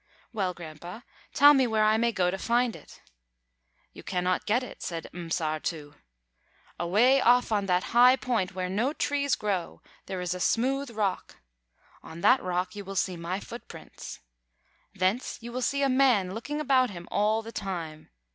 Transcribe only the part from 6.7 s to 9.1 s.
"Away off on that high point where no